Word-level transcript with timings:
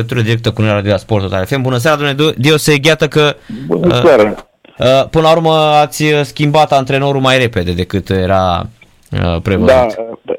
legătură 0.00 0.20
directă 0.20 0.50
cu 0.50 0.62
noi 0.62 0.82
la 0.82 0.96
Sport 0.96 1.22
Total 1.22 1.44
FM. 1.46 1.62
Bună 1.62 1.76
seara, 1.76 1.96
domnule 1.96 2.34
Diose, 2.38 2.74
iată 2.82 3.08
că 3.08 3.34
Bună 3.66 4.00
seara. 4.04 4.34
uh, 4.78 5.08
până 5.10 5.24
la 5.26 5.32
urmă 5.32 5.52
ați 5.84 6.04
schimbat 6.22 6.72
antrenorul 6.72 7.20
mai 7.20 7.38
repede 7.38 7.72
decât 7.72 8.10
era 8.10 8.62
uh, 9.12 9.40
prevăzut. 9.42 9.68
Da, 9.68 9.86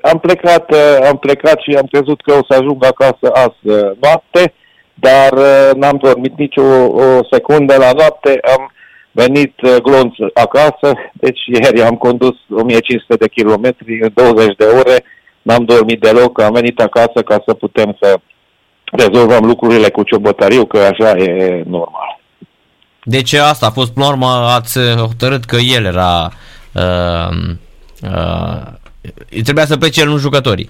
am 0.02 0.20
plecat, 0.20 0.72
uh, 0.72 1.08
am 1.10 1.18
plecat 1.18 1.60
și 1.60 1.76
am 1.76 1.88
crezut 1.92 2.22
că 2.22 2.32
o 2.34 2.46
să 2.50 2.60
ajung 2.60 2.86
acasă 2.86 3.32
azi 3.34 3.64
uh, 3.76 3.92
noapte, 4.02 4.54
dar 4.94 5.32
uh, 5.34 5.70
n-am 5.76 5.98
dormit 6.02 6.38
nici 6.38 6.58
o, 6.58 6.86
o 6.86 7.20
secundă 7.32 7.76
la 7.78 7.92
noapte, 7.98 8.40
am 8.58 8.72
venit 9.12 9.62
uh, 9.62 9.76
glonț 9.84 10.16
acasă, 10.34 10.94
deci 11.14 11.40
ieri 11.46 11.82
am 11.82 11.96
condus 11.96 12.36
1500 12.50 13.16
de 13.16 13.28
kilometri 13.28 14.02
în 14.02 14.12
20 14.14 14.56
de 14.56 14.66
ore, 14.66 15.04
n-am 15.42 15.64
dormit 15.64 16.00
deloc, 16.00 16.42
am 16.42 16.54
venit 16.54 16.80
acasă 16.80 17.22
ca 17.26 17.44
să 17.46 17.54
putem 17.54 17.98
să 18.02 18.20
rezolvăm 18.92 19.46
lucrurile 19.46 19.90
cu 19.90 20.04
ciobătariu, 20.04 20.66
că 20.66 20.78
așa 20.78 21.10
e 21.10 21.64
normal. 21.68 22.20
Deci 23.04 23.34
asta 23.34 23.66
a 23.66 23.70
fost, 23.70 23.94
până 23.94 24.06
la 24.06 24.12
urmă, 24.12 24.28
ați 24.28 24.80
hotărât 24.96 25.44
că 25.44 25.56
el 25.56 25.86
era... 25.86 26.32
Uh, 26.74 27.38
uh, 28.04 29.42
trebuia 29.44 29.66
să 29.66 29.78
plece 29.78 30.02
el, 30.02 30.08
nu 30.08 30.18
jucătorii. 30.18 30.70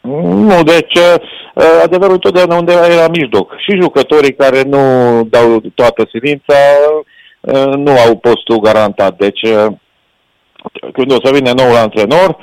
Nu, 0.00 0.62
deci 0.62 0.94
uh, 0.94 1.80
adevărul 1.84 2.18
totdeauna 2.18 2.56
undeva 2.56 2.86
era 2.86 3.08
mijloc. 3.08 3.52
Și 3.58 3.80
jucătorii 3.80 4.34
care 4.34 4.62
nu 4.62 4.78
dau 5.30 5.62
toată 5.74 6.08
silința 6.12 6.54
uh, 7.40 7.74
nu 7.74 7.90
au 8.06 8.16
postul 8.16 8.60
garantat. 8.60 9.16
Deci 9.16 9.42
uh, 9.42 9.66
când 10.92 11.12
o 11.12 11.16
să 11.24 11.30
vină 11.32 11.52
noul 11.52 11.76
antrenor, 11.76 12.36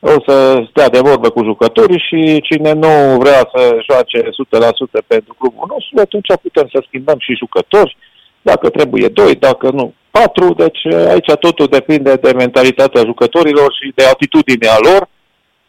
o 0.00 0.14
să 0.26 0.64
stea 0.70 0.88
de 0.88 1.00
vorbă 1.00 1.28
cu 1.30 1.42
jucătorii 1.42 2.04
și 2.08 2.40
cine 2.40 2.72
nu 2.72 3.18
vrea 3.18 3.50
să 3.54 3.78
joace 3.90 4.20
100% 4.22 5.06
pentru 5.06 5.34
clubul 5.38 5.66
nostru, 5.68 6.00
atunci 6.00 6.40
putem 6.42 6.68
să 6.72 6.84
schimbăm 6.86 7.18
și 7.18 7.36
jucători, 7.36 7.96
dacă 8.42 8.68
trebuie 8.68 9.08
doi, 9.08 9.34
dacă 9.34 9.70
nu 9.70 9.94
patru, 10.10 10.54
deci 10.54 10.86
aici 11.08 11.32
totul 11.40 11.66
depinde 11.66 12.14
de 12.14 12.32
mentalitatea 12.32 13.02
jucătorilor 13.04 13.74
și 13.80 13.92
de 13.94 14.04
atitudinea 14.04 14.76
lor. 14.82 15.08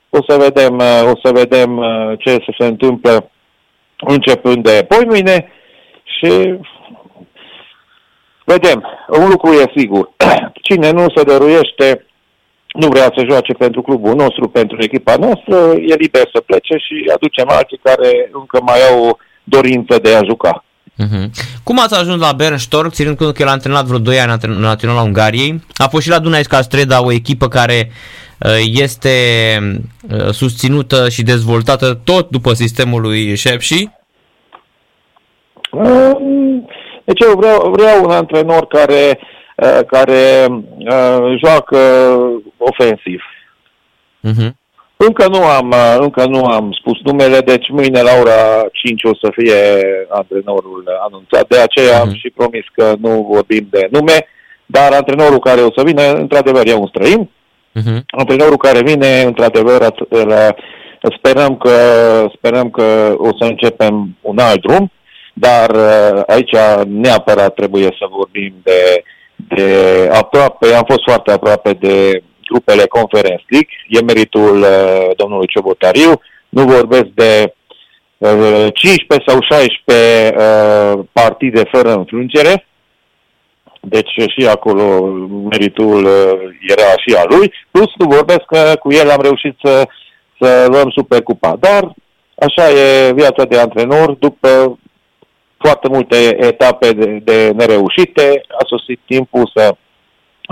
O 0.10 0.20
să 0.28 0.38
vedem, 0.38 0.76
o 1.14 1.16
să 1.24 1.32
vedem 1.34 1.84
ce 2.20 2.38
se 2.58 2.66
întâmplă 2.66 3.32
începând 3.98 4.64
de 4.64 4.86
poimâine 4.88 5.52
și 6.04 6.60
vedem. 8.46 8.88
Un 9.08 9.30
lucru 9.30 9.52
e 9.52 9.72
sigur. 9.76 10.10
Cine 10.68 10.92
nu 10.92 11.06
se 11.16 11.24
dăruiește 11.24 12.06
nu 12.74 12.88
vrea 12.88 13.12
să 13.16 13.26
joace 13.30 13.54
pentru 13.54 13.82
clubul 13.82 14.16
nostru, 14.16 14.50
pentru 14.50 14.78
echipa 14.80 15.16
noastră, 15.16 15.56
e 15.88 15.96
liber 15.96 16.30
să 16.34 16.42
plece 16.42 16.76
și 16.78 17.12
aducem 17.14 17.50
alții 17.50 17.80
care 17.84 18.30
încă 18.34 18.60
mai 18.62 18.80
au 18.92 19.18
dorință 19.44 20.00
de 20.02 20.16
a 20.16 20.24
juca. 20.24 20.64
Uh-huh. 21.04 21.26
Cum 21.64 21.80
ați 21.80 22.00
ajuns 22.00 22.22
la 22.22 22.32
Bernstork, 22.32 22.92
ținând 22.92 23.18
cont 23.18 23.34
că 23.34 23.42
el 23.42 23.48
a 23.48 23.52
antrenat 23.52 23.86
vreo 23.86 24.00
2 24.00 24.20
ani 24.20 24.38
în 24.42 24.52
Naționala 24.52 25.02
Ungariei? 25.02 25.62
A 25.76 25.88
fost 25.88 26.04
și 26.04 26.10
la 26.10 26.20
Dunai 26.20 26.42
Castreda, 26.42 27.06
o 27.06 27.12
echipă 27.12 27.48
care 27.48 27.92
este 28.74 29.10
susținută 30.32 31.10
și 31.10 31.24
dezvoltată 31.24 32.00
tot 32.04 32.30
după 32.30 32.54
sistemul 32.54 33.02
lui 33.02 33.36
Shepshi? 33.36 33.90
Deci 37.04 37.22
eu 37.22 37.34
vreau, 37.38 37.72
vreau 37.72 38.04
un 38.04 38.12
antrenor 38.12 38.68
care 38.68 39.20
care 39.88 40.48
uh, 40.50 41.40
joacă 41.44 41.78
ofensiv. 42.58 43.22
Uh-huh. 44.28 44.52
Încă 44.98 45.28
nu 45.28 45.44
am 45.44 45.74
încă 46.00 46.26
nu 46.26 46.46
am 46.46 46.72
spus 46.80 47.00
numele, 47.04 47.40
deci 47.40 47.70
mâine 47.70 48.02
la 48.02 48.12
ora 48.22 48.66
5 48.72 49.04
o 49.04 49.16
să 49.22 49.32
fie 49.32 49.56
antrenorul 50.10 50.84
anunțat. 51.08 51.48
De 51.48 51.58
aceea 51.58 51.98
uh-huh. 51.98 52.02
am 52.02 52.14
și 52.14 52.30
promis 52.30 52.66
că 52.76 52.94
nu 53.00 53.28
vorbim 53.32 53.68
de 53.70 53.88
nume, 53.92 54.28
dar 54.66 54.94
antrenorul 54.94 55.40
care 55.40 55.62
o 55.62 55.72
să 55.76 55.84
vină, 55.86 56.02
într-adevăr, 56.14 56.68
e 56.68 56.74
un 56.74 56.88
străin. 56.88 57.30
Uh-huh. 57.80 58.00
Antrenorul 58.08 58.58
care 58.58 58.82
vine, 58.82 59.22
într-adevăr, 59.22 59.94
sperăm 61.18 61.58
că, 61.58 61.76
sperăm 62.36 62.70
că 62.70 63.14
o 63.18 63.30
să 63.40 63.44
începem 63.44 64.18
un 64.22 64.38
alt 64.38 64.62
drum, 64.62 64.92
dar 65.34 65.76
aici 66.28 66.56
neapărat 66.86 67.54
trebuie 67.54 67.84
să 68.00 68.06
vorbim 68.10 68.54
de 68.64 69.04
de 69.48 70.10
aproape, 70.12 70.74
am 70.74 70.84
fost 70.88 71.04
foarte 71.04 71.32
aproape 71.32 71.74
de 71.74 72.24
grupele 72.50 72.86
Conference 72.86 73.46
League, 73.48 73.70
e 73.88 74.02
meritul 74.02 74.62
uh, 74.62 75.10
domnului 75.16 75.48
Ciobotariu, 75.48 76.22
nu 76.50 76.64
vorbesc 76.64 77.10
de 77.14 77.54
uh, 78.18 78.68
15 78.74 79.30
sau 79.30 79.40
16 79.42 80.36
uh, 80.38 81.06
partide 81.12 81.64
fără 81.72 81.94
înfrângere, 81.94 82.66
deci 83.82 84.10
și 84.10 84.48
acolo 84.48 85.06
meritul 85.50 86.06
uh, 86.06 86.34
era 86.68 86.92
și 87.08 87.16
al 87.16 87.26
lui, 87.30 87.54
plus 87.72 87.92
nu 87.98 88.06
vorbesc 88.08 88.42
că 88.48 88.74
cu 88.80 88.92
el 88.92 89.10
am 89.10 89.22
reușit 89.22 89.56
să, 89.64 89.88
să 90.40 90.66
luăm 90.70 90.90
Supercupa, 90.90 91.58
dar 91.60 91.94
așa 92.36 92.70
e 92.70 93.14
viața 93.14 93.46
de 93.46 93.60
antrenor, 93.60 94.12
după 94.12 94.80
foarte 95.64 95.88
multe 95.92 96.16
etape 96.40 96.92
de, 96.92 97.20
de 97.24 97.52
nereușite, 97.56 98.42
a 98.60 98.64
sosit 98.66 99.00
timpul 99.06 99.52
să 99.56 99.76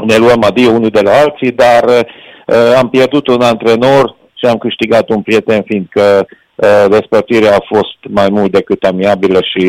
ne 0.06 0.18
luăm 0.18 0.44
adio 0.44 0.70
unul 0.70 0.90
de 0.90 1.02
la 1.02 1.12
alții, 1.12 1.52
dar 1.52 1.84
uh, 1.84 2.74
am 2.78 2.90
pierdut 2.90 3.28
un 3.28 3.42
antrenor 3.42 4.16
și 4.34 4.46
am 4.46 4.58
câștigat 4.58 5.10
un 5.10 5.22
prieten, 5.22 5.62
fiindcă 5.62 6.26
uh, 6.56 6.86
despărțirea 6.90 7.56
a 7.56 7.66
fost 7.76 7.98
mai 8.10 8.30
mult 8.30 8.52
decât 8.52 8.84
amiabilă 8.84 9.40
și 9.42 9.64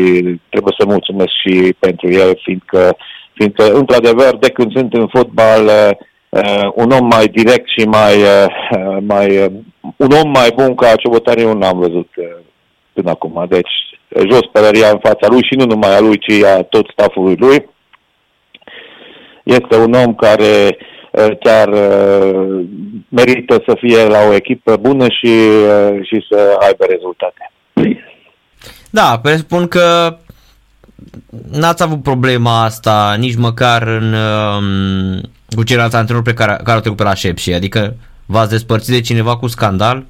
trebuie 0.49 0.75
să 0.79 0.85
mulțumesc 0.85 1.31
și 1.43 1.75
pentru 1.79 2.11
el, 2.11 2.39
fiindcă, 2.43 2.95
fiindcă 3.33 3.73
într-adevăr, 3.73 4.37
de 4.39 4.49
când 4.49 4.71
sunt 4.71 4.93
în 4.93 5.07
fotbal, 5.07 5.65
uh, 6.29 6.69
un 6.75 6.91
om 6.91 7.07
mai 7.07 7.25
direct 7.25 7.69
și 7.77 7.85
mai, 7.85 8.15
uh, 8.15 8.97
mai 8.99 9.37
uh, 9.37 9.51
un 9.97 10.11
om 10.23 10.31
mai 10.31 10.49
bun 10.55 10.75
ca 10.75 10.95
Ciobotariu 10.95 11.53
n-am 11.53 11.79
văzut 11.79 12.09
uh, 12.15 12.20
până 13.01 13.13
acum. 13.13 13.45
Deci 13.49 13.71
jos 14.29 14.45
pălăria 14.51 14.89
în 14.89 14.99
fața 15.03 15.27
lui 15.27 15.43
și 15.43 15.55
nu 15.55 15.65
numai 15.65 15.95
a 15.95 15.99
lui, 15.99 16.17
ci 16.17 16.43
a 16.43 16.63
tot 16.63 16.85
stafului 16.91 17.35
lui. 17.35 17.69
Este 19.43 19.75
un 19.75 19.93
om 19.93 20.15
care 20.15 20.77
uh, 21.11 21.37
chiar 21.39 21.67
uh, 21.67 22.65
merită 23.09 23.63
să 23.67 23.75
fie 23.79 24.05
la 24.05 24.19
o 24.29 24.33
echipă 24.33 24.77
bună 24.77 25.07
și, 25.09 25.27
uh, 25.27 25.99
și 26.03 26.25
să 26.29 26.57
aibă 26.59 26.85
rezultate. 26.89 27.51
Da, 28.89 29.19
presupun 29.21 29.67
că 29.67 30.17
n-ați 31.51 31.83
avut 31.83 32.03
problema 32.03 32.63
asta 32.63 33.15
nici 33.19 33.35
măcar 33.35 33.81
în, 33.87 34.13
um, 34.13 35.21
cu 35.55 35.63
ceilalți 35.63 35.95
antrenori 35.95 36.25
pe 36.25 36.33
care, 36.33 36.51
care 36.51 36.71
au 36.71 36.79
trecut 36.79 36.97
pe 36.97 37.03
la 37.03 37.13
Șepși, 37.13 37.53
adică 37.53 37.95
v-ați 38.25 38.49
despărțit 38.49 38.93
de 38.93 39.01
cineva 39.01 39.37
cu 39.37 39.47
scandal? 39.47 40.05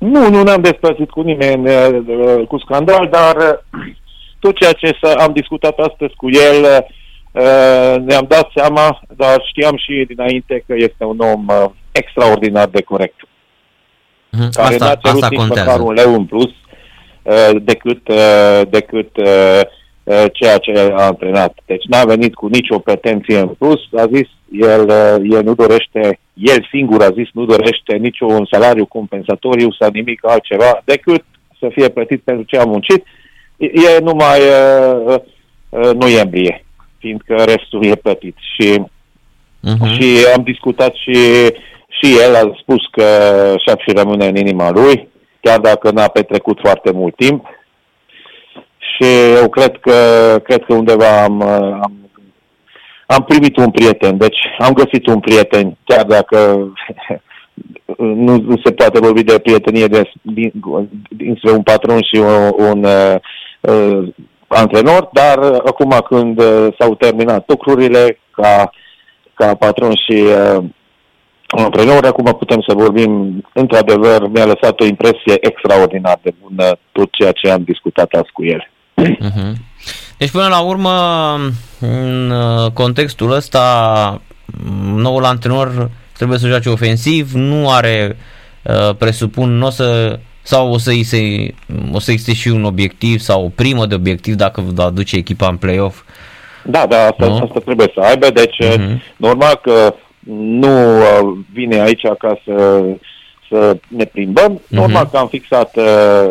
Nu, 0.00 0.30
nu 0.30 0.42
ne-am 0.42 0.60
despărțit 0.60 1.10
cu 1.10 1.20
nimeni 1.20 1.68
uh, 1.68 2.46
cu 2.48 2.58
scandal, 2.58 3.08
dar 3.10 3.36
uh, 3.36 3.92
tot 4.38 4.56
ceea 4.56 4.72
ce 4.72 4.98
am 5.18 5.32
discutat 5.32 5.78
astăzi 5.78 6.14
cu 6.16 6.28
el 6.30 6.86
uh, 7.32 7.96
ne-am 8.04 8.24
dat 8.28 8.50
seama, 8.54 9.00
dar 9.16 9.42
știam 9.48 9.76
și 9.76 10.04
dinainte 10.08 10.64
că 10.66 10.74
este 10.76 11.04
un 11.04 11.18
om 11.18 11.46
extraordinar 11.92 12.68
de 12.68 12.82
corect. 12.82 13.16
Mm-hmm. 13.16 14.50
Care 14.52 14.74
asta, 14.74 14.84
n-a 14.84 14.94
cerut 14.94 15.22
asta 15.22 15.28
nici 15.30 15.38
contează. 15.38 15.70
măcar 15.70 15.80
un 15.80 15.92
leu 15.92 16.14
în 16.14 16.24
plus 16.24 16.50
decât, 17.62 18.10
decât 18.68 19.10
ceea 20.32 20.58
ce 20.58 20.92
a 20.96 21.04
antrenat. 21.04 21.58
Deci 21.66 21.84
n-a 21.84 22.04
venit 22.04 22.34
cu 22.34 22.46
nicio 22.46 22.78
pretenție 22.78 23.38
în 23.38 23.48
plus, 23.48 23.80
a 23.96 24.06
zis, 24.14 24.28
el, 24.50 24.88
el 25.30 25.42
nu 25.44 25.54
dorește, 25.54 26.18
el 26.40 26.66
singur 26.70 27.02
a 27.02 27.10
zis, 27.10 27.28
nu 27.32 27.44
dorește 27.44 27.96
niciun 27.96 28.46
salariu 28.50 28.86
compensatoriu 28.86 29.72
sau 29.78 29.90
nimic 29.92 30.26
altceva 30.26 30.82
decât 30.84 31.24
să 31.58 31.68
fie 31.72 31.88
plătit 31.88 32.20
pentru 32.22 32.44
ce 32.44 32.56
a 32.58 32.64
muncit. 32.64 33.04
E 33.56 33.98
numai 34.02 34.38
uh, 34.40 35.14
uh, 35.68 35.90
noiembrie, 35.94 36.64
fiindcă 36.98 37.34
restul 37.34 37.84
e 37.84 37.94
plătit. 37.94 38.36
Și, 38.54 38.78
uh-huh. 38.78 39.90
și 39.92 40.26
am 40.36 40.42
discutat 40.42 40.94
și, 40.94 41.14
și 41.88 42.18
el 42.24 42.34
a 42.34 42.56
spus 42.60 42.86
că 42.90 43.04
și 43.66 43.74
și 43.78 43.96
rămâne 43.96 44.26
în 44.26 44.36
inima 44.36 44.70
lui, 44.70 45.08
chiar 45.40 45.58
dacă 45.58 45.90
n-a 45.90 46.08
petrecut 46.08 46.58
foarte 46.62 46.90
mult 46.92 47.16
timp, 47.16 47.46
și 48.78 49.12
eu 49.40 49.48
cred 49.48 49.76
că, 49.80 49.94
cred 50.44 50.64
că 50.64 50.74
undeva 50.74 51.22
am, 51.22 51.42
am, 51.42 52.09
am 53.14 53.22
primit 53.22 53.56
un 53.56 53.70
prieten, 53.70 54.16
deci 54.16 54.38
am 54.58 54.72
găsit 54.72 55.06
un 55.06 55.20
prieten, 55.20 55.76
chiar 55.84 56.04
dacă 56.04 56.36
nu, 58.24 58.36
nu 58.36 58.60
se 58.64 58.72
poate 58.72 58.98
vorbi 58.98 59.22
de 59.22 59.38
prietenie 59.38 59.86
de, 59.86 60.10
din, 60.22 60.52
dinspre 61.08 61.50
un 61.50 61.62
patron 61.62 62.02
și 62.02 62.16
un, 62.16 62.66
un 62.68 62.84
uh, 62.84 64.08
antrenor, 64.46 65.08
dar 65.12 65.38
acum 65.42 66.04
când 66.08 66.38
uh, 66.40 66.66
s-au 66.78 66.94
terminat 66.94 67.44
lucrurile 67.46 68.18
ca, 68.30 68.70
ca 69.34 69.54
patron 69.54 69.92
și, 69.94 70.22
uh, 70.22 70.64
antrenor. 71.50 72.04
Acum 72.04 72.24
putem 72.24 72.64
să 72.68 72.74
vorbim, 72.74 73.42
într-adevăr, 73.52 74.28
mi-a 74.28 74.44
lăsat 74.44 74.80
o 74.80 74.84
impresie 74.84 75.36
extraordinar 75.40 76.18
de 76.22 76.34
bună 76.42 76.78
tot 76.92 77.08
ceea 77.10 77.32
ce 77.32 77.50
am 77.50 77.62
discutat 77.62 78.12
azi 78.12 78.32
cu 78.32 78.44
el. 78.44 78.70
Uh-huh. 79.02 79.52
Deci, 80.20 80.30
până 80.30 80.46
la 80.48 80.60
urmă, 80.60 80.90
în 81.78 82.30
uh, 82.30 82.70
contextul 82.72 83.32
ăsta, 83.32 84.20
noul 84.94 85.24
antrenor 85.24 85.90
trebuie 86.16 86.38
să 86.38 86.46
joace 86.48 86.68
ofensiv, 86.68 87.32
nu 87.32 87.70
are, 87.70 88.16
uh, 88.62 88.94
presupun, 88.98 89.58
nu 89.58 89.66
o 89.66 89.70
să 89.70 90.18
sau 90.42 90.72
o 90.72 90.78
să, 90.78 90.90
se, 91.02 91.54
o 91.92 91.98
să 91.98 92.10
existe 92.10 92.34
și 92.34 92.48
un 92.48 92.64
obiectiv 92.64 93.18
sau 93.18 93.44
o 93.44 93.48
primă 93.48 93.86
de 93.86 93.94
obiectiv 93.94 94.34
dacă 94.34 94.64
va 94.74 94.84
aduce 94.84 95.16
echipa 95.16 95.46
în 95.46 95.56
play-off? 95.56 96.02
Da, 96.64 96.86
da, 96.86 97.02
asta, 97.02 97.26
no? 97.26 97.34
asta 97.34 97.60
trebuie 97.64 97.90
să 97.94 98.00
aibă, 98.00 98.30
deci 98.30 98.56
uh-huh. 98.64 98.96
normal 99.16 99.60
că 99.62 99.94
nu 100.34 100.98
uh, 100.98 101.38
vine 101.52 101.80
aici 101.80 102.02
ca 102.18 102.40
să, 102.44 102.84
să 103.50 103.76
ne 103.88 104.04
plimbăm, 104.04 104.58
uh-huh. 104.58 104.68
normal 104.68 105.08
că 105.10 105.16
am 105.16 105.28
fixat 105.28 105.76
uh, 105.76 106.30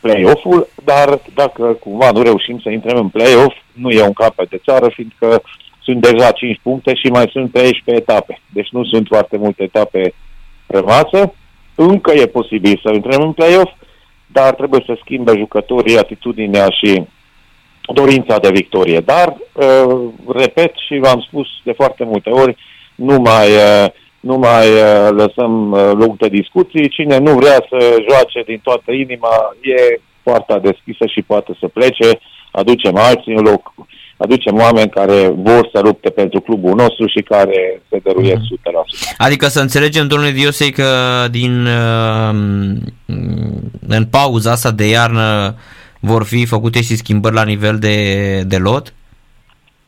play-off-ul, 0.00 0.68
dar 0.84 1.20
dacă 1.34 1.62
cumva 1.80 2.10
nu 2.10 2.22
reușim 2.22 2.60
să 2.60 2.70
intrăm 2.70 2.96
în 2.96 3.08
play-off, 3.08 3.56
nu 3.72 3.90
e 3.90 4.02
un 4.02 4.12
capăt 4.12 4.48
de 4.48 4.60
țară, 4.64 4.88
fiindcă 4.88 5.42
sunt 5.82 6.00
deja 6.00 6.30
5 6.30 6.60
puncte 6.62 6.94
și 6.94 7.06
mai 7.06 7.28
sunt 7.32 7.52
13 7.52 8.04
etape. 8.04 8.40
Deci 8.52 8.68
nu 8.70 8.84
sunt 8.84 9.06
foarte 9.06 9.36
multe 9.36 9.62
etape 9.62 10.14
rămase. 10.66 11.32
Încă 11.74 12.12
e 12.12 12.26
posibil 12.26 12.80
să 12.84 12.92
intrăm 12.94 13.22
în 13.22 13.32
play-off, 13.32 13.72
dar 14.26 14.54
trebuie 14.54 14.82
să 14.86 14.98
schimbe 15.00 15.32
jucătorii 15.36 15.98
atitudinea 15.98 16.68
și 16.70 17.04
dorința 17.94 18.38
de 18.38 18.50
victorie. 18.50 19.00
Dar, 19.00 19.36
uh, 19.52 20.00
repet 20.34 20.72
și 20.86 20.98
v-am 20.98 21.20
spus 21.20 21.46
de 21.64 21.72
foarte 21.72 22.04
multe 22.04 22.30
ori, 22.30 22.56
nu 22.94 23.18
mai, 23.18 23.48
uh, 23.48 23.86
nu 24.20 24.36
mai 24.36 24.66
uh, 24.68 25.08
lăsăm 25.10 25.70
uh, 25.70 25.90
loc 25.94 26.16
de 26.16 26.28
discuții. 26.28 26.88
Cine 26.88 27.18
nu 27.18 27.32
vrea 27.32 27.66
să 27.70 27.96
joace 28.08 28.42
din 28.46 28.60
toată 28.62 28.92
inima, 28.92 29.34
e 29.60 30.00
poarta 30.22 30.58
deschisă 30.58 31.06
și 31.06 31.22
poate 31.22 31.56
să 31.60 31.68
plece. 31.68 32.20
Aducem 32.50 32.96
alții 32.96 33.34
în 33.34 33.42
loc 33.42 33.72
aducem 34.18 34.56
oameni 34.56 34.90
care 34.90 35.32
vor 35.36 35.68
să 35.72 35.80
lupte 35.80 36.10
pentru 36.10 36.40
clubul 36.40 36.74
nostru 36.74 37.06
și 37.06 37.22
care 37.22 37.82
se 37.90 37.98
dăruiesc 38.02 38.36
mm-hmm. 38.36 39.12
100%. 39.12 39.16
Adică 39.16 39.46
să 39.46 39.60
înțelegem, 39.60 40.06
domnule 40.06 40.30
Diosei, 40.30 40.70
că 40.70 40.84
din, 41.30 41.66
uh, 41.66 42.34
în 43.88 44.04
pauza 44.10 44.50
asta 44.50 44.70
de 44.70 44.88
iarnă 44.88 45.54
vor 46.00 46.24
fi 46.24 46.46
făcute 46.46 46.82
și 46.82 46.96
schimbări 46.96 47.34
la 47.34 47.44
nivel 47.44 47.78
de, 47.78 47.96
de 48.46 48.56
lot? 48.56 48.94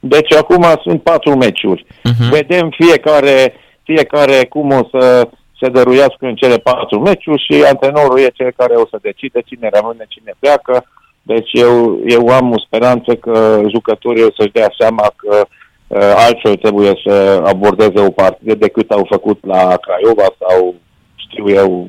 Deci 0.00 0.32
acum 0.32 0.66
sunt 0.82 1.02
patru 1.02 1.36
meciuri. 1.36 1.86
Uh-huh. 1.86 2.30
Vedem 2.30 2.70
fiecare, 2.76 3.52
fiecare 3.90 4.46
cum 4.48 4.70
o 4.70 4.82
să 4.90 5.28
se 5.60 5.68
dăruiască 5.68 6.22
în 6.26 6.34
cele 6.34 6.58
patru 6.58 6.98
meciuri 7.00 7.44
și 7.46 7.64
antrenorul 7.72 8.18
e 8.18 8.38
cel 8.40 8.52
care 8.56 8.74
o 8.74 8.86
să 8.90 8.98
decide 9.02 9.40
cine 9.44 9.68
rămâne, 9.72 10.04
cine 10.08 10.32
pleacă. 10.38 10.84
Deci 11.22 11.50
eu, 11.52 12.00
eu 12.06 12.28
am 12.28 12.52
o 12.52 12.58
speranță 12.58 13.14
că 13.14 13.60
jucătorii 13.70 14.22
o 14.22 14.34
să-și 14.36 14.52
dea 14.52 14.70
seama 14.78 15.12
că 15.16 15.46
uh, 15.86 16.12
altfel 16.16 16.56
trebuie 16.56 16.92
să 17.04 17.42
abordeze 17.46 18.00
o 18.00 18.10
partidă 18.10 18.54
decât 18.54 18.90
au 18.90 19.06
făcut 19.10 19.38
la 19.46 19.76
Craiova 19.84 20.28
sau 20.40 20.74
știu 21.14 21.48
eu 21.48 21.88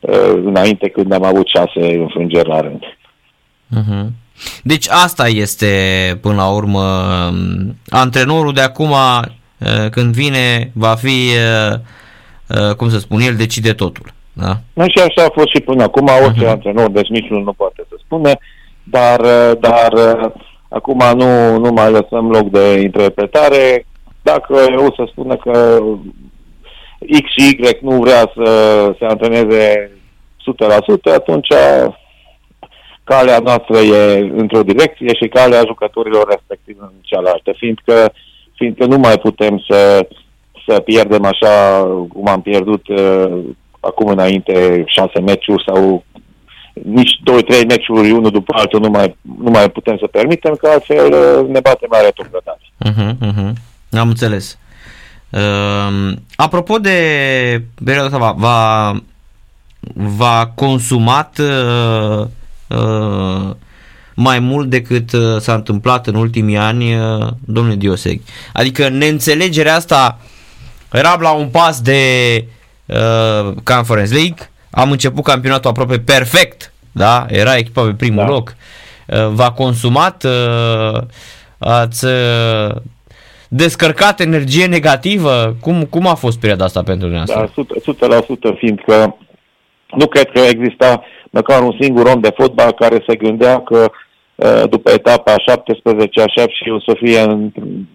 uh, 0.00 0.42
înainte 0.44 0.88
când 0.88 1.12
am 1.12 1.24
avut 1.24 1.46
șase 1.46 1.94
înfrângeri 1.94 2.48
la 2.48 2.60
rând. 2.60 2.82
Uh-huh. 3.78 4.06
Deci 4.62 4.86
asta 4.88 5.28
este 5.28 5.72
până 6.20 6.34
la 6.34 6.48
urmă 6.54 6.82
antrenorul 7.88 8.52
de 8.52 8.60
acum 8.60 8.90
uh, 8.90 9.22
când 9.90 10.14
vine 10.14 10.70
va 10.74 10.94
fi 10.94 11.30
uh, 11.36 11.78
uh, 12.48 12.74
cum 12.74 12.88
să 12.88 12.98
spun, 12.98 13.20
el 13.20 13.34
decide 13.36 13.72
totul. 13.72 14.12
Da? 14.32 14.84
Și 14.86 14.98
așa 14.98 15.26
a 15.26 15.32
fost 15.34 15.48
și 15.54 15.60
până 15.60 15.82
acum, 15.82 16.08
orice 16.24 16.46
uh-huh. 16.46 16.50
antrenor, 16.50 16.90
deci 16.90 17.08
niciunul 17.08 17.42
nu 17.42 17.52
poate 17.52 17.86
să 17.88 17.94
spune 18.04 18.38
dar, 18.82 19.20
dar 19.54 19.92
acum 20.68 21.02
nu, 21.14 21.58
nu 21.58 21.72
mai 21.72 21.90
lăsăm 21.90 22.30
loc 22.30 22.50
de 22.50 22.80
interpretare. 22.80 23.86
Dacă 24.22 24.56
eu 24.70 24.94
să 24.96 25.04
spună 25.10 25.36
că 25.36 25.78
X 27.22 27.30
și 27.30 27.48
Y 27.48 27.78
nu 27.80 28.00
vrea 28.00 28.32
să 28.34 28.46
se 28.98 29.04
antreneze 29.04 29.90
100%, 31.10 31.14
atunci 31.14 31.48
calea 33.04 33.38
noastră 33.38 33.78
e 33.78 34.18
într-o 34.36 34.62
direcție 34.62 35.14
și 35.14 35.28
calea 35.28 35.62
jucătorilor 35.66 36.28
respectiv 36.28 36.76
în 36.80 36.92
cealaltă, 37.00 37.52
fiindcă, 37.56 38.12
fiindcă 38.62 38.86
nu 38.86 38.98
mai 38.98 39.18
putem 39.18 39.64
să, 39.68 40.08
să 40.66 40.80
pierdem 40.80 41.24
așa 41.24 41.82
cum 42.12 42.28
am 42.28 42.42
pierdut 42.42 42.88
uh, 42.88 43.44
acum 43.80 44.06
înainte 44.06 44.84
șase 44.86 45.20
meciuri 45.20 45.64
sau 45.66 46.04
nici 46.72 47.20
2-3 47.62 47.66
meciuri 47.68 48.10
unul 48.10 48.30
după 48.30 48.54
altul 48.56 48.80
nu 48.80 48.88
mai, 48.88 49.16
nu 49.38 49.50
mai 49.50 49.70
putem 49.70 49.96
să 50.00 50.06
permitem, 50.06 50.54
că 50.54 50.68
altfel 50.68 51.12
uh, 51.12 51.48
ne 51.48 51.60
batem 51.60 51.88
mare 51.90 52.04
retrogradare. 52.04 52.60
Uh-huh, 52.84 53.12
uh-huh. 53.28 53.52
Am 53.90 54.08
înțeles. 54.08 54.58
Uh, 55.30 56.12
apropo 56.36 56.78
de 56.78 56.98
perioada 57.84 58.16
asta, 58.16 58.18
va, 58.18 58.34
va, 58.36 58.92
va 59.94 60.52
consumat 60.54 61.38
uh, 61.38 62.26
uh, 62.68 63.50
mai 64.14 64.38
mult 64.38 64.70
decât 64.70 65.12
uh, 65.12 65.36
s-a 65.38 65.54
întâmplat 65.54 66.06
în 66.06 66.14
ultimii 66.14 66.56
ani, 66.56 66.94
uh, 66.94 67.26
domnule 67.44 67.76
Dioseg. 67.76 68.20
Adică 68.52 68.88
neînțelegerea 68.88 69.74
asta 69.74 70.18
era 70.92 71.16
la 71.20 71.32
un 71.32 71.48
pas 71.48 71.80
de 71.80 72.00
uh, 72.86 73.52
Conference 73.64 74.14
League, 74.14 74.50
am 74.70 74.90
început 74.90 75.24
campionatul 75.24 75.70
aproape 75.70 75.98
perfect, 75.98 76.72
da? 76.92 77.26
Era 77.28 77.56
echipa 77.56 77.82
pe 77.82 77.94
primul 77.94 78.24
da. 78.24 78.30
loc. 78.30 78.54
Uh, 79.06 79.28
v-a 79.28 79.50
consumat, 79.50 80.24
uh, 80.24 81.00
ați 81.58 82.04
uh, 82.04 82.74
descărcat 83.48 84.20
energie 84.20 84.66
negativă? 84.66 85.56
Cum, 85.60 85.84
cum 85.84 86.06
a 86.06 86.14
fost 86.14 86.38
perioada 86.38 86.64
asta 86.64 86.82
pentru 86.82 87.06
dumneavoastră? 87.06 87.62
Da, 87.62 88.16
100%, 88.48 88.54
100% 88.54 88.58
fiindcă 88.58 89.16
nu 89.86 90.06
cred 90.06 90.30
că 90.30 90.38
exista 90.38 91.02
măcar 91.30 91.62
un 91.62 91.76
singur 91.80 92.06
om 92.06 92.20
de 92.20 92.32
fotbal 92.36 92.72
care 92.72 93.04
se 93.08 93.16
gândea 93.16 93.60
că 93.60 93.90
după 94.68 94.90
etapa 94.90 95.34
17 95.38 96.20
așa 96.20 96.42
și 96.48 96.70
o 96.70 96.80
să 96.80 96.96
fie 97.02 97.20
în 97.20 97.50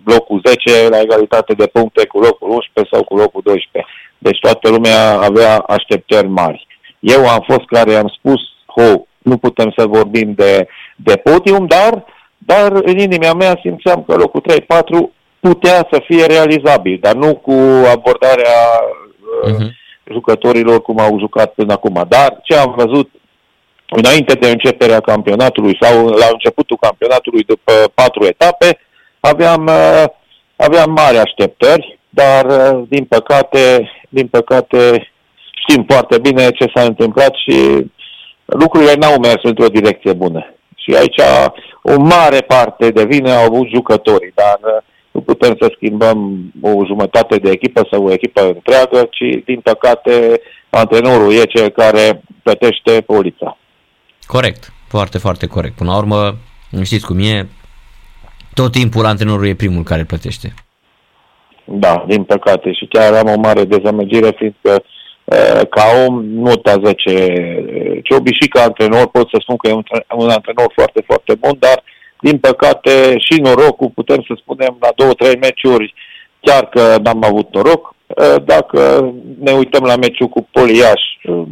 locul 0.05 0.41
10 0.45 0.89
la 0.89 0.99
egalitate 0.99 1.53
de 1.53 1.65
puncte 1.65 2.05
cu 2.05 2.19
locul 2.19 2.49
11 2.49 2.93
sau 2.93 3.03
cu 3.03 3.15
locul 3.15 3.41
12. 3.43 3.91
Deci 4.17 4.39
toată 4.39 4.69
lumea 4.69 5.19
avea 5.19 5.57
așteptări 5.57 6.27
mari. 6.27 6.67
Eu 6.99 7.27
am 7.27 7.43
fost 7.47 7.65
care 7.65 7.95
am 7.95 8.13
spus, 8.17 8.41
ho, 8.65 9.01
nu 9.17 9.37
putem 9.37 9.73
să 9.77 9.85
vorbim 9.85 10.33
de, 10.35 10.67
de 10.95 11.15
podium, 11.15 11.65
dar, 11.65 12.05
dar 12.37 12.71
în 12.71 12.97
inima 12.97 13.33
mea 13.33 13.59
simțeam 13.61 14.03
că 14.07 14.15
locul 14.15 14.43
3-4 14.51 14.63
putea 15.39 15.87
să 15.91 16.01
fie 16.05 16.25
realizabil, 16.25 16.97
dar 17.01 17.15
nu 17.15 17.35
cu 17.35 17.53
abordarea 17.95 18.59
uh-huh. 19.45 19.67
jucătorilor 20.11 20.81
cum 20.81 20.99
au 20.99 21.19
jucat 21.19 21.53
până 21.53 21.73
acum. 21.73 22.05
Dar 22.09 22.39
ce 22.43 22.55
am 22.55 22.73
văzut 22.77 23.09
înainte 23.89 24.33
de 24.33 24.49
începerea 24.49 24.99
campionatului 24.99 25.77
sau 25.79 26.07
la 26.07 26.27
începutul 26.31 26.77
campionatului 26.81 27.43
după 27.43 27.71
patru 27.93 28.25
etape, 28.25 28.79
aveam, 29.19 29.65
uh, 29.65 30.03
aveam 30.55 30.91
mari 30.91 31.17
așteptări, 31.17 31.99
dar 32.09 32.45
uh, 32.45 32.83
din 32.89 33.05
păcate, 33.05 33.91
din 34.09 34.27
păcate 34.27 35.11
știm 35.61 35.85
foarte 35.89 36.19
bine 36.19 36.49
ce 36.49 36.71
s-a 36.75 36.83
întâmplat 36.83 37.33
și 37.35 37.85
lucrurile 38.45 38.93
n-au 38.93 39.19
mers 39.19 39.43
într-o 39.43 39.67
direcție 39.67 40.13
bună. 40.13 40.53
Și 40.75 40.95
aici 40.95 41.21
o 41.81 41.97
mare 41.97 42.39
parte 42.39 42.89
de 42.89 43.03
vină 43.05 43.31
au 43.31 43.43
avut 43.43 43.67
jucătorii, 43.67 44.31
dar 44.35 44.59
uh, 44.61 44.81
nu 45.11 45.21
putem 45.21 45.55
să 45.59 45.71
schimbăm 45.75 46.39
o 46.61 46.85
jumătate 46.85 47.35
de 47.37 47.49
echipă 47.49 47.87
sau 47.91 48.05
o 48.05 48.11
echipă 48.11 48.41
întreagă, 48.41 49.09
ci 49.11 49.43
din 49.45 49.59
păcate 49.59 50.41
antrenorul 50.69 51.33
e 51.33 51.43
cel 51.43 51.69
care 51.69 52.21
plătește 52.43 53.01
polița. 53.01 53.57
Corect, 54.27 54.73
foarte, 54.87 55.17
foarte 55.17 55.47
corect. 55.47 55.75
Până 55.75 55.91
la 55.91 55.97
urmă, 55.97 56.37
știți 56.83 57.05
cum 57.05 57.19
e, 57.19 57.47
tot 58.53 58.71
timpul 58.71 59.05
antrenorul 59.05 59.47
e 59.47 59.53
primul 59.53 59.83
care 59.83 60.03
plătește. 60.03 60.53
Da, 61.63 62.05
din 62.07 62.23
păcate. 62.23 62.71
Și 62.71 62.85
chiar 62.85 63.13
am 63.13 63.29
o 63.29 63.39
mare 63.39 63.63
dezamăgire, 63.63 64.31
fiindcă 64.37 64.83
Eh, 65.27 65.61
ca 65.69 65.83
om, 66.07 66.25
nota 66.25 66.79
10. 66.83 68.01
Ciobi 68.03 68.31
și 68.31 68.47
ca 68.47 68.61
antrenor 68.61 69.07
pot 69.07 69.29
să 69.29 69.37
spun 69.39 69.57
că 69.57 69.69
e 69.69 69.73
un, 69.73 69.83
un 70.15 70.29
antrenor 70.29 70.71
foarte, 70.75 71.03
foarte 71.05 71.35
bun, 71.35 71.55
dar 71.59 71.83
din 72.19 72.37
păcate 72.37 73.15
și 73.17 73.41
norocul, 73.41 73.89
putem 73.93 74.23
să 74.27 74.33
spunem, 74.37 74.77
la 74.79 74.89
două, 74.95 75.13
trei 75.13 75.37
meciuri, 75.37 75.93
chiar 76.39 76.69
că 76.69 76.97
n-am 77.03 77.23
avut 77.23 77.53
noroc. 77.53 77.95
Eh, 78.07 78.35
dacă 78.45 79.11
ne 79.39 79.51
uităm 79.51 79.83
la 79.83 79.95
meciul 79.95 80.27
cu 80.27 80.47
Poliaș, 80.51 81.01
eh, 81.21 81.43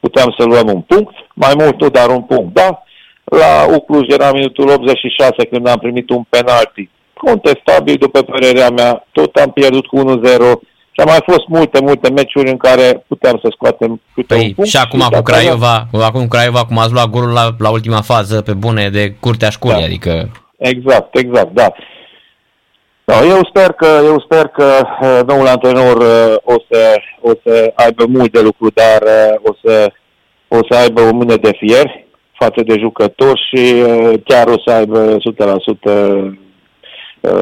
puteam 0.00 0.34
să 0.38 0.44
luăm 0.44 0.68
un 0.74 0.80
punct, 0.80 1.14
mai 1.36 1.54
mult 1.58 1.80
nu, 1.80 1.88
dar 1.88 2.08
un 2.08 2.22
punct, 2.22 2.54
da? 2.54 2.82
La 3.24 3.66
Ucluj 3.74 4.08
era 4.08 4.32
minutul 4.32 4.68
86 4.68 5.46
când 5.50 5.68
am 5.68 5.78
primit 5.78 6.10
un 6.10 6.22
penalti 6.28 6.88
contestabil, 7.14 7.96
după 7.98 8.22
părerea 8.22 8.70
mea, 8.70 9.06
tot 9.12 9.34
am 9.34 9.50
pierdut 9.50 9.86
cu 9.86 9.96
1-0 9.98 10.02
Și 10.90 11.00
au 11.00 11.06
mai 11.06 11.22
fost 11.26 11.46
multe, 11.48 11.80
multe 11.82 12.10
meciuri 12.10 12.50
în 12.50 12.56
care 12.56 13.04
puteam 13.08 13.38
să 13.42 13.48
scoatem 13.50 14.00
câte 14.14 14.34
păi, 14.34 14.44
un 14.44 14.52
punct. 14.52 14.70
Și 14.70 14.76
acum 14.76 15.00
și 15.00 15.08
cu 15.08 15.22
Craiova, 15.22 15.86
acum 15.92 16.20
cu 16.20 16.28
Craiova, 16.28 16.64
cum 16.64 16.78
ați 16.78 16.92
luat 16.92 17.10
golul 17.10 17.32
la, 17.32 17.48
la 17.58 17.70
ultima 17.70 18.00
fază 18.00 18.42
pe 18.42 18.52
bune 18.52 18.88
de 18.88 19.14
curtea 19.20 19.48
școlii, 19.48 19.78
da. 19.78 19.84
adică... 19.84 20.30
Exact, 20.56 21.16
exact, 21.16 21.52
da. 21.52 21.72
Da, 23.04 23.24
eu 23.24 23.40
sper 23.48 23.72
că, 23.72 24.00
eu 24.04 24.20
sper 24.20 24.46
că 24.46 24.86
uh, 25.00 25.20
noul 25.26 25.46
antrenor 25.46 25.96
uh, 25.96 26.36
o 26.42 26.54
să, 26.70 27.00
o 27.20 27.30
să 27.44 27.72
aibă 27.74 28.04
mult 28.08 28.32
de 28.32 28.40
lucru, 28.40 28.70
dar 28.74 29.02
uh, 29.02 29.50
o 29.50 29.54
să, 29.62 29.92
o 30.56 30.66
să 30.70 30.78
aibă 30.78 31.00
o 31.00 31.12
mână 31.12 31.36
de 31.36 31.50
fier 31.58 32.06
față 32.38 32.62
de 32.62 32.78
jucători 32.78 33.40
și 33.48 33.72
uh, 33.72 34.12
chiar 34.24 34.46
o 34.46 34.58
să 34.64 34.70
aibă 34.72 35.16
100% 35.16 35.16
uh, 35.82 36.32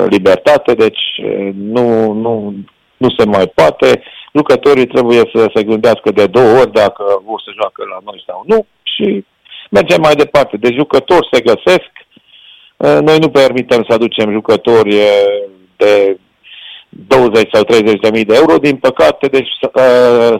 libertate, 0.08 0.74
deci 0.74 1.02
uh, 1.24 1.48
nu, 1.54 2.12
nu, 2.12 2.54
nu 2.96 3.08
se 3.18 3.24
mai 3.24 3.46
poate. 3.54 4.02
Jucătorii 4.32 4.86
trebuie 4.86 5.22
să 5.34 5.50
se 5.54 5.62
gândească 5.62 6.10
de 6.10 6.26
două 6.26 6.58
ori 6.60 6.72
dacă 6.72 7.04
vor 7.24 7.42
să 7.44 7.50
joacă 7.60 7.82
la 7.90 7.98
noi 8.04 8.24
sau 8.26 8.42
nu 8.46 8.66
și 8.82 9.24
mergem 9.70 10.00
mai 10.00 10.14
departe. 10.14 10.56
De 10.56 10.72
jucători 10.72 11.28
se 11.32 11.40
găsesc. 11.40 11.92
Noi 13.00 13.18
nu 13.18 13.28
permitem 13.28 13.84
să 13.88 13.94
aducem 13.94 14.32
jucători 14.32 14.96
de 15.76 16.18
20 16.88 17.48
sau 17.52 17.62
30 17.62 18.00
de 18.00 18.10
mii 18.10 18.24
de 18.24 18.34
euro, 18.34 18.56
din 18.58 18.76
păcate, 18.76 19.26
deci 19.26 19.48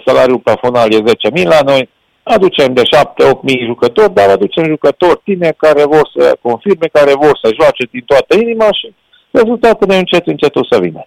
salariul 0.05 0.39
plafonal 0.39 0.93
e 0.93 1.03
10 1.07 1.31
mii 1.33 1.45
la 1.45 1.61
noi, 1.65 1.89
aducem 2.25 2.75
de 2.75 2.83
7-8 2.83 3.41
mii 3.43 3.65
jucători, 3.67 4.15
dar 4.15 4.29
aducem 4.29 4.65
jucători 4.65 5.21
tineri 5.25 5.57
care 5.57 5.85
vor 5.85 6.11
să 6.17 6.37
confirme, 6.43 6.87
care 6.93 7.13
vor 7.15 7.39
să 7.43 7.55
joace 7.61 7.89
din 7.91 8.03
toată 8.07 8.37
inima 8.37 8.69
și 8.73 8.95
rezultatele 9.31 9.97
încet, 9.97 10.27
încet 10.27 10.57
o 10.57 10.65
să 10.71 10.79
vină. 10.81 11.07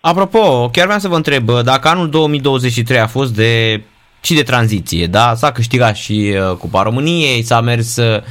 Apropo, 0.00 0.68
chiar 0.72 0.84
vreau 0.84 1.00
să 1.00 1.08
vă 1.08 1.16
întreb, 1.16 1.50
dacă 1.50 1.88
anul 1.88 2.08
2023 2.08 2.98
a 2.98 3.06
fost 3.06 3.34
de 3.34 3.82
și 4.20 4.34
de 4.34 4.42
tranziție, 4.42 5.06
da? 5.06 5.34
S-a 5.34 5.52
câștigat 5.52 5.96
și 5.96 6.34
uh, 6.34 6.56
Cupa 6.56 6.82
României, 6.82 7.42
s-a 7.42 7.60
mers 7.60 7.96
uh, 7.96 8.22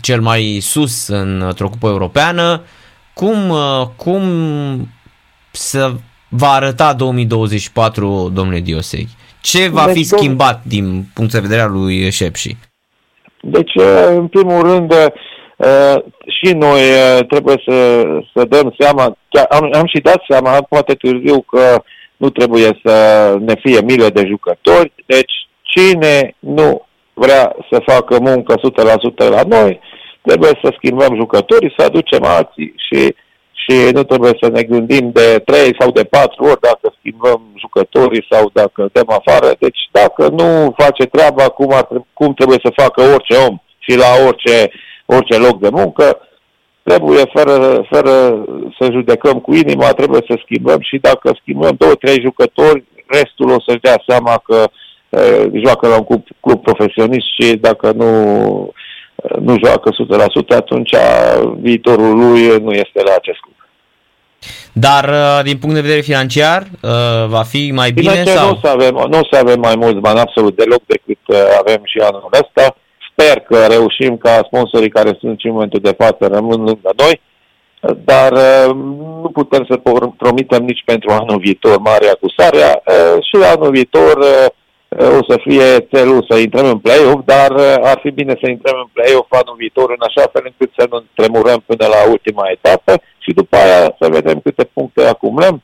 cel 0.00 0.20
mai 0.20 0.58
sus 0.60 1.08
într-o 1.08 1.68
cupă 1.68 1.88
europeană. 1.88 2.62
Cum, 3.14 3.48
uh, 3.48 3.86
cum 3.96 4.22
să 5.50 5.92
va 6.28 6.50
arăta 6.50 6.92
2024, 6.92 8.30
domnule 8.34 8.60
Diosei? 8.60 9.08
Ce 9.50 9.68
va 9.68 9.84
deci, 9.84 9.96
fi 9.96 10.02
schimbat 10.04 10.64
din 10.64 11.04
punct 11.14 11.32
de 11.32 11.40
vedere 11.40 11.60
al 11.60 11.72
lui 11.72 12.10
Șepși? 12.10 12.56
Deci, 13.40 13.74
uh, 13.74 14.06
în 14.08 14.26
primul 14.26 14.62
rând, 14.62 14.92
uh, 14.92 15.96
și 16.26 16.52
noi 16.52 16.80
uh, 16.80 17.26
trebuie 17.28 17.62
să, 17.66 18.04
să 18.34 18.44
dăm 18.44 18.74
seama, 18.78 19.16
am, 19.48 19.70
am 19.72 19.86
și 19.86 20.00
dat 20.00 20.22
seama, 20.28 20.66
poate 20.68 20.94
târziu, 20.94 21.40
că 21.40 21.82
nu 22.16 22.30
trebuie 22.30 22.80
să 22.84 22.96
ne 23.40 23.54
fie 23.62 23.80
milă 23.80 24.08
de 24.08 24.26
jucători, 24.26 24.92
deci 25.06 25.32
cine 25.62 26.34
nu 26.38 26.86
vrea 27.14 27.56
să 27.70 27.82
facă 27.86 28.18
muncă 28.20 28.54
100% 29.26 29.28
la 29.28 29.42
noi, 29.48 29.80
trebuie 30.22 30.58
să 30.62 30.74
schimbăm 30.76 31.16
jucătorii, 31.16 31.74
să 31.76 31.84
aducem 31.84 32.24
alții 32.24 32.74
și 32.76 33.14
și 33.68 33.90
nu 33.92 34.02
trebuie 34.02 34.32
să 34.42 34.48
ne 34.50 34.62
gândim 34.62 35.10
de 35.12 35.42
3 35.44 35.76
sau 35.78 35.90
de 35.90 36.04
4 36.04 36.44
ori 36.44 36.60
dacă 36.60 36.94
schimbăm 36.98 37.40
jucătorii 37.56 38.26
sau 38.30 38.50
dacă 38.52 38.88
dăm 38.92 39.08
afară. 39.08 39.54
Deci 39.58 39.88
dacă 39.90 40.28
nu 40.28 40.74
face 40.76 41.04
treaba 41.04 41.48
cum, 41.48 41.72
ar, 41.72 41.88
cum 42.12 42.34
trebuie 42.34 42.58
să 42.64 42.80
facă 42.82 43.02
orice 43.02 43.36
om 43.48 43.56
și 43.78 43.96
la 43.96 44.26
orice, 44.26 44.70
orice 45.06 45.38
loc 45.38 45.60
de 45.60 45.68
muncă, 45.72 46.18
trebuie 46.82 47.24
fără, 47.34 47.86
fără 47.90 48.44
să 48.80 48.88
judecăm 48.92 49.38
cu 49.40 49.54
inima, 49.54 49.92
trebuie 49.92 50.20
să 50.28 50.40
schimbăm 50.44 50.80
și 50.80 50.98
dacă 51.00 51.36
schimbăm 51.40 51.74
două, 51.78 51.94
trei 51.94 52.20
jucători, 52.20 52.84
restul 53.06 53.50
o 53.50 53.60
să-și 53.66 53.80
dea 53.80 54.02
seama 54.06 54.42
că 54.44 54.64
e, 55.10 55.50
joacă 55.64 55.88
la 55.88 55.96
un 55.96 56.04
club, 56.04 56.24
club 56.40 56.62
profesionist 56.62 57.26
și 57.38 57.56
dacă 57.56 57.92
nu 57.92 58.10
nu 59.40 59.56
joacă 59.64 59.90
100%, 60.52 60.56
atunci 60.56 60.94
viitorul 61.60 62.16
lui 62.16 62.58
nu 62.62 62.70
este 62.70 63.02
la 63.02 63.14
acest 63.16 63.38
club. 63.38 63.57
Dar 64.72 65.04
uh, 65.08 65.40
din 65.42 65.58
punct 65.58 65.74
de 65.74 65.80
vedere 65.80 66.00
financiar 66.00 66.62
uh, 66.82 67.26
va 67.28 67.42
fi 67.42 67.70
mai 67.74 67.90
bine 67.90 68.10
financiar 68.10 68.36
sau? 68.36 68.46
Nu 68.46 68.52
o, 68.52 68.58
să 68.62 68.68
avem, 68.68 68.94
nu 68.94 69.18
o 69.18 69.26
să 69.30 69.38
avem 69.42 69.60
mai 69.60 69.76
mulți 69.76 70.00
bani 70.00 70.18
absolut 70.18 70.56
deloc 70.56 70.82
decât 70.86 71.22
uh, 71.26 71.36
avem 71.58 71.80
și 71.84 71.98
anul 71.98 72.28
ăsta. 72.32 72.76
Sper 73.10 73.40
că 73.40 73.66
reușim 73.66 74.16
ca 74.16 74.40
sponsorii 74.46 74.88
care 74.88 75.16
sunt 75.20 75.38
și 75.38 75.46
în 75.46 75.52
momentul 75.52 75.80
de 75.82 75.94
față 75.98 76.26
rămân 76.26 76.58
lângă 76.64 76.92
noi, 76.96 77.20
dar 78.04 78.32
nu 79.22 79.30
putem 79.32 79.66
să 79.70 79.80
promitem 80.16 80.64
nici 80.64 80.82
pentru 80.84 81.10
anul 81.10 81.38
viitor 81.38 81.78
marea 81.78 82.16
cu 82.20 82.28
sarea 82.36 82.82
și 83.20 83.44
anul 83.54 83.70
viitor 83.70 84.18
o 84.88 85.20
să 85.28 85.40
fie 85.42 85.88
țelul 85.92 86.26
să 86.28 86.38
intrăm 86.38 86.66
în 86.66 86.78
play-off, 86.78 87.20
dar 87.24 87.52
ar 87.82 87.98
fi 88.02 88.10
bine 88.10 88.34
să 88.42 88.50
intrăm 88.50 88.76
în 88.78 88.88
play-off 88.92 89.28
anul 89.30 89.56
viitor 89.58 89.90
în 89.90 90.02
așa 90.08 90.30
fel 90.32 90.42
încât 90.44 90.70
să 90.76 90.86
nu 90.90 91.04
tremurăm 91.14 91.62
până 91.66 91.86
la 91.86 92.10
ultima 92.10 92.44
etapă 92.50 92.92
și 93.18 93.30
după 93.32 93.56
aia 93.56 93.96
să 94.00 94.08
vedem 94.08 94.40
câte 94.40 94.64
puncte 94.64 95.04
acumulăm. 95.04 95.62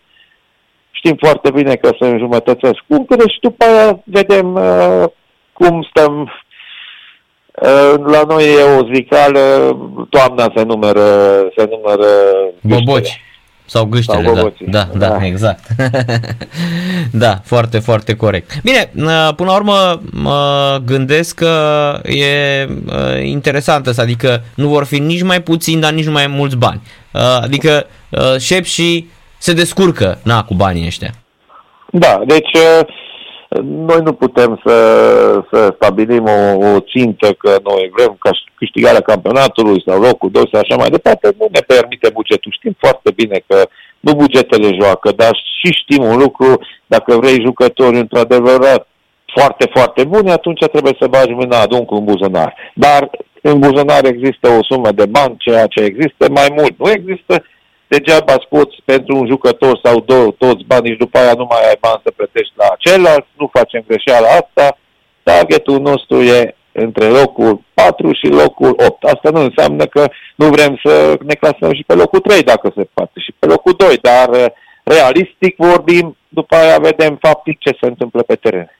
Știm 0.90 1.16
foarte 1.20 1.50
bine 1.50 1.74
că 1.74 1.90
se 2.00 2.06
înjumătățesc 2.08 2.78
punctele 2.86 3.24
și 3.28 3.38
după 3.40 3.64
aia 3.64 4.02
vedem 4.04 4.54
uh, 4.54 5.04
cum 5.52 5.86
stăm. 5.90 6.32
Uh, 7.62 7.94
la 8.06 8.22
noi 8.28 8.44
e 8.44 8.78
o 8.78 8.94
zicală, 8.94 9.40
toamna 10.10 10.52
se 10.56 10.62
numără, 10.62 11.02
se 11.56 11.68
numără 11.70 12.06
Boboci. 12.60 13.20
Sau 13.66 13.84
gâștele, 13.84 14.24
Sau 14.34 14.52
da, 14.66 14.88
da, 14.92 14.98
da, 14.98 15.08
da, 15.08 15.26
exact. 15.26 15.66
da, 17.24 17.40
foarte, 17.44 17.78
foarte 17.78 18.16
corect. 18.16 18.60
Bine, 18.62 18.90
uh, 18.96 19.34
până 19.36 19.50
la 19.50 19.56
urmă 19.56 20.00
mă 20.10 20.80
gândesc 20.84 21.34
că 21.34 22.00
e 22.04 22.68
uh, 22.86 23.22
interesant 23.22 23.86
asta, 23.86 24.02
adică 24.02 24.42
nu 24.54 24.68
vor 24.68 24.84
fi 24.84 24.98
nici 24.98 25.22
mai 25.22 25.42
puțini, 25.42 25.80
dar 25.80 25.92
nici 25.92 26.08
mai 26.08 26.26
mulți 26.26 26.56
bani. 26.56 26.80
Uh, 27.12 27.20
adică 27.42 27.86
șep 28.38 28.64
și 28.64 29.08
se 29.38 29.52
descurcă, 29.52 30.18
na, 30.22 30.44
cu 30.44 30.54
banii 30.54 30.86
ăștia. 30.86 31.14
Da, 31.90 32.20
deci 32.26 32.50
noi 33.62 34.00
nu 34.04 34.12
putem 34.12 34.60
să, 34.64 34.76
să 35.52 35.72
stabilim 35.74 36.24
o, 36.24 36.66
o 36.66 36.80
țintă 36.80 37.32
că 37.32 37.56
noi 37.62 37.90
vrem 37.96 38.16
ca 38.18 38.30
câștigarea 38.54 39.00
campionatului 39.00 39.82
sau 39.86 40.00
locul 40.00 40.30
2 40.30 40.48
sau 40.52 40.60
așa 40.60 40.76
mai 40.76 40.90
departe. 40.90 41.34
Nu 41.38 41.46
ne 41.50 41.60
permite 41.60 42.10
bugetul. 42.12 42.56
Știm 42.58 42.76
foarte 42.78 43.10
bine 43.10 43.42
că 43.46 43.68
nu 44.00 44.12
bugetele 44.14 44.76
joacă, 44.80 45.12
dar 45.16 45.32
și 45.58 45.72
știm 45.72 46.02
un 46.02 46.18
lucru, 46.18 46.60
dacă 46.86 47.16
vrei 47.16 47.44
jucători 47.44 47.96
într-adevăr 47.96 48.86
foarte, 49.34 49.70
foarte 49.74 50.04
buni, 50.04 50.30
atunci 50.30 50.64
trebuie 50.72 50.96
să 51.00 51.06
bagi 51.06 51.32
mâna 51.32 51.60
aduncul 51.60 51.96
în 51.96 52.04
buzunar. 52.04 52.54
Dar 52.74 53.10
în 53.42 53.58
buzunar 53.58 54.04
există 54.04 54.48
o 54.48 54.62
sumă 54.62 54.90
de 54.92 55.06
bani, 55.06 55.34
ceea 55.38 55.66
ce 55.66 55.80
există 55.80 56.26
mai 56.30 56.48
mult. 56.56 56.78
Nu 56.78 56.90
există 56.90 57.44
degeaba 57.88 58.34
scoți 58.44 58.76
pentru 58.84 59.16
un 59.16 59.26
jucător 59.26 59.80
sau 59.82 60.00
două 60.00 60.30
toți 60.38 60.64
banii 60.66 60.92
și 60.92 60.98
după 60.98 61.18
aia 61.18 61.32
nu 61.36 61.46
mai 61.50 61.68
ai 61.68 61.78
bani 61.80 62.00
să 62.04 62.10
plătești 62.16 62.52
la 62.56 62.68
celălalt, 62.78 63.26
nu 63.38 63.50
facem 63.52 63.84
greșeala 63.86 64.28
asta. 64.28 64.78
Targetul 65.22 65.80
nostru 65.80 66.22
e 66.22 66.54
între 66.72 67.06
locul 67.06 67.60
4 67.74 68.12
și 68.12 68.26
locul 68.26 68.74
8. 68.86 69.04
Asta 69.04 69.30
nu 69.30 69.40
înseamnă 69.40 69.84
că 69.86 70.04
nu 70.34 70.46
vrem 70.48 70.80
să 70.84 71.18
ne 71.26 71.34
clasăm 71.34 71.72
și 71.74 71.84
pe 71.86 71.94
locul 71.94 72.20
3 72.20 72.42
dacă 72.42 72.72
se 72.76 72.88
poate 72.94 73.20
și 73.20 73.32
pe 73.38 73.46
locul 73.46 73.74
2, 73.76 73.98
dar 74.02 74.28
uh, 74.28 74.46
realistic 74.82 75.54
vorbim, 75.56 76.16
după 76.28 76.54
aia 76.56 76.78
vedem 76.78 77.18
faptic 77.20 77.58
ce 77.58 77.76
se 77.80 77.86
întâmplă 77.86 78.22
pe 78.22 78.34
teren. 78.34 78.70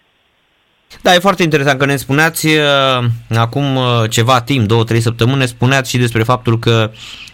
Da, 1.02 1.14
e 1.14 1.18
foarte 1.18 1.42
interesant 1.42 1.78
că 1.78 1.84
ne 1.84 1.96
spuneați 1.96 2.46
uh, 2.46 3.04
acum 3.36 3.76
uh, 3.76 4.10
ceva 4.10 4.40
timp, 4.40 4.66
două, 4.66 4.84
trei 4.84 5.00
săptămâni, 5.00 5.38
ne 5.38 5.46
spuneați 5.46 5.90
și 5.90 5.98
despre 5.98 6.22
faptul 6.22 6.58
că 6.58 6.90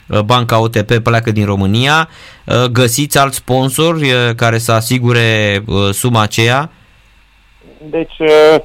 uh, 0.08 0.20
banca 0.20 0.60
OTP 0.60 0.98
pleacă 0.98 1.30
din 1.30 1.44
România. 1.44 2.08
Uh, 2.46 2.64
găsiți 2.64 3.18
alți 3.18 3.36
sponsori 3.36 4.02
uh, 4.02 4.34
care 4.36 4.58
să 4.58 4.72
asigure 4.72 5.62
uh, 5.66 5.90
suma 5.90 6.22
aceea? 6.22 6.70
Deci, 7.90 8.18
uh, 8.18 8.56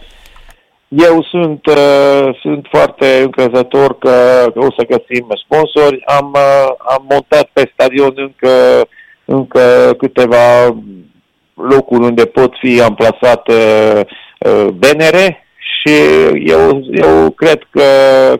eu 0.87 1.23
sunt, 1.23 1.65
uh, 1.65 2.39
sunt 2.41 2.67
foarte 2.71 3.21
încrezător 3.23 3.97
că 3.97 4.45
o 4.55 4.67
să 4.77 4.85
găsim 4.87 5.27
sponsori. 5.43 6.05
Am, 6.05 6.31
uh, 6.33 6.67
am 6.77 7.05
montat 7.09 7.49
pe 7.53 7.71
stadion 7.73 8.13
încă, 8.15 8.87
încă 9.25 9.93
câteva 9.97 10.75
locuri 11.53 12.03
unde 12.03 12.25
pot 12.25 12.51
fi 12.59 12.81
amplasate 12.81 13.53
uh, 13.95 14.01
benere 14.73 15.45
și 15.57 15.95
eu, 16.45 16.87
eu 16.91 17.29
cred, 17.29 17.67
că, 17.69 17.83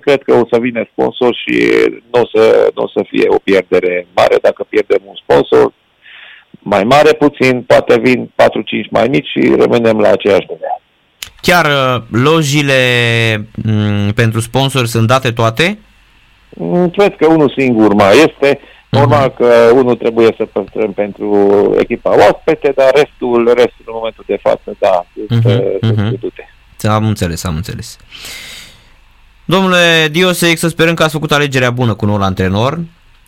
cred 0.02 0.24
că 0.24 0.34
o 0.34 0.48
să 0.52 0.60
vină 0.60 0.88
sponsor 0.92 1.36
și 1.46 1.72
nu 2.12 2.22
o 2.22 2.28
să, 2.34 2.72
n-o 2.76 2.88
să 2.88 3.06
fie 3.10 3.26
o 3.28 3.40
pierdere 3.44 4.08
mare 4.16 4.38
dacă 4.42 4.66
pierdem 4.70 5.02
un 5.06 5.16
sponsor 5.24 5.74
mai 6.60 6.84
mare 6.84 7.14
puțin, 7.14 7.62
poate 7.62 8.00
vin 8.00 8.32
4-5 8.44 8.90
mai 8.90 9.08
mici 9.08 9.28
și 9.28 9.56
rămânem 9.58 10.00
la 10.00 10.10
aceeași 10.10 10.48
numere. 10.50 10.82
Chiar 11.42 11.66
uh, 11.66 12.02
lojile 12.24 12.74
m- 13.38 13.64
mm, 13.64 14.12
pentru 14.16 14.40
sponsori 14.40 14.88
sunt 14.88 15.08
date 15.08 15.32
toate? 15.32 15.80
Mm, 16.50 16.90
cred 16.90 17.16
că 17.16 17.28
unul 17.28 17.54
singur 17.58 17.94
mai 17.94 18.18
este, 18.18 18.60
Normal 19.00 19.30
că 19.30 19.72
unul 19.74 19.96
trebuie 19.96 20.34
să 20.38 20.46
păstrăm 20.46 20.94
pentru 20.94 21.30
echipa 21.80 22.10
oaspete, 22.10 22.74
dar 22.76 22.92
restul, 22.94 23.46
restul 23.46 23.86
în 23.86 23.94
momentul 23.94 24.24
de 24.28 24.40
față, 24.42 24.76
da, 24.80 25.06
este 25.14 25.80
uh-huh, 25.82 25.94
uh-huh. 25.94 26.90
Am 26.90 27.06
înțeles, 27.06 27.44
am 27.44 27.56
înțeles. 27.56 27.98
Domnule 29.46 30.08
Dioseic, 30.12 30.58
să 30.58 30.68
sperăm 30.68 30.94
că 30.94 31.04
ați 31.04 31.14
făcut 31.14 31.32
alegerea 31.32 31.72
bună 31.72 31.94
cu 31.94 32.06
noul 32.06 32.22
antrenor 32.22 32.80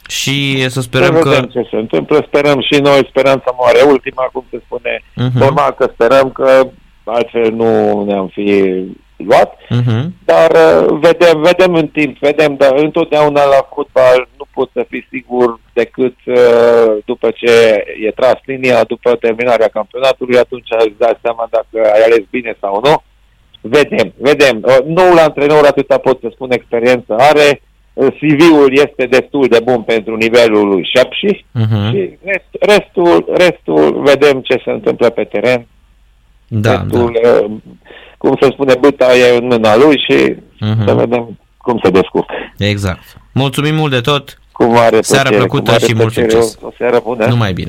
și 0.08 0.70
să 0.70 0.82
sperăm 0.82 1.16
să 1.16 1.22
că... 1.22 1.48
ce 1.52 1.68
se 1.72 1.76
întâmplă, 1.76 2.26
sperăm 2.28 2.62
și 2.62 2.82
noi, 2.82 3.08
speranța 3.10 3.56
moare 3.58 3.82
ultima, 3.88 4.30
cum 4.32 4.46
se 4.50 4.62
spune. 4.66 5.02
Uh-huh. 5.02 5.34
Normal 5.34 5.72
că 5.72 5.90
sperăm 5.94 6.32
că 6.32 6.68
altfel 7.04 7.52
nu 7.52 8.04
ne-am 8.04 8.28
fi 8.28 8.74
luat, 9.18 9.56
uh-huh. 9.56 10.04
dar 10.26 10.52
uh, 10.52 10.98
vedem, 11.00 11.42
vedem 11.42 11.74
în 11.74 11.88
timp, 11.88 12.18
vedem, 12.20 12.56
dar 12.56 12.76
întotdeauna 12.76 13.44
la 13.46 13.68
fotbal 13.74 14.28
nu 14.38 14.46
poți 14.54 14.72
să 14.74 14.86
fii 14.90 15.08
sigur 15.12 15.60
decât 15.74 16.16
uh, 16.26 16.98
după 17.06 17.32
ce 17.32 17.84
e 18.06 18.12
tras 18.12 18.40
linia, 18.46 18.84
după 18.84 19.16
terminarea 19.16 19.68
campionatului, 19.68 20.38
atunci 20.38 20.68
îți 20.80 20.98
dai 20.98 21.18
seama 21.22 21.48
dacă 21.52 21.90
ai 21.94 22.02
ales 22.02 22.24
bine 22.30 22.58
sau 22.62 22.82
nu. 22.84 23.04
Vedem, 23.62 24.14
vedem. 24.18 24.64
Uh, 24.64 24.78
noul 24.86 25.18
antrenor, 25.18 25.66
atâta 25.66 25.98
pot 25.98 26.20
să 26.20 26.28
spun, 26.32 26.52
experiență 26.52 27.16
are, 27.18 27.62
CV-ul 27.94 28.72
este 28.72 29.06
destul 29.06 29.48
de 29.48 29.60
bun 29.64 29.82
pentru 29.82 30.16
nivelul 30.16 30.68
lui 30.68 30.90
Șepșiș 30.96 31.40
uh-huh. 31.40 31.90
și 31.92 32.18
rest, 32.24 32.50
restul, 32.60 33.34
restul 33.38 34.02
vedem 34.06 34.42
ce 34.42 34.62
se 34.64 34.72
întâmplă 34.72 35.10
pe 35.10 35.24
teren. 35.24 35.68
Da, 36.48 36.72
restul, 36.72 37.20
da. 37.24 37.30
Uh, 37.30 37.52
cum 38.18 38.38
se 38.42 38.50
spune, 38.52 38.74
băta 38.80 39.16
e 39.16 39.38
în 39.38 39.46
mâna 39.48 39.76
lui 39.76 40.04
și 40.08 40.36
uh-huh. 40.36 40.86
să 40.86 40.94
vedem 40.94 41.40
cum 41.58 41.80
se 41.84 41.90
descurcă. 41.90 42.34
Exact. 42.58 43.18
Mulțumim 43.34 43.76
mult 43.76 43.92
de 43.92 44.02
tot. 44.02 44.40
Cu 44.52 44.64
mare 44.64 45.02
Seara 45.02 45.30
plăcută 45.30 45.78
și 45.78 45.94
mult 45.96 46.14
succes. 46.14 46.58
O 46.62 46.70
seară 46.78 47.02
bună. 47.04 47.26
Numai 47.26 47.54
bine. 47.54 47.66